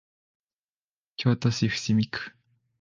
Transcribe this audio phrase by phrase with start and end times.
[1.15, 2.33] 京都市伏見区